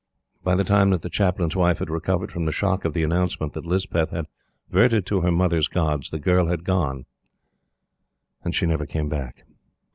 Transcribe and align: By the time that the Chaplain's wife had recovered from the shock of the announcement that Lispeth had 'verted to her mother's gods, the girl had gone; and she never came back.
By 0.43 0.55
the 0.55 0.63
time 0.63 0.89
that 0.89 1.03
the 1.03 1.11
Chaplain's 1.11 1.55
wife 1.55 1.77
had 1.77 1.91
recovered 1.91 2.31
from 2.31 2.45
the 2.45 2.51
shock 2.51 2.85
of 2.85 2.93
the 2.95 3.03
announcement 3.03 3.53
that 3.53 3.67
Lispeth 3.67 4.09
had 4.09 4.25
'verted 4.73 5.05
to 5.05 5.21
her 5.21 5.29
mother's 5.31 5.67
gods, 5.67 6.09
the 6.09 6.17
girl 6.17 6.47
had 6.47 6.63
gone; 6.63 7.05
and 8.43 8.55
she 8.55 8.65
never 8.65 8.87
came 8.87 9.09
back. 9.09 9.43